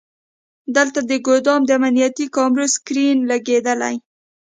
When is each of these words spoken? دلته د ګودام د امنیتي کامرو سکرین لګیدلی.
دلته 0.75 0.99
د 1.09 1.11
ګودام 1.25 1.61
د 1.65 1.69
امنیتي 1.79 2.25
کامرو 2.35 2.65
سکرین 2.75 3.17
لګیدلی. 3.31 3.95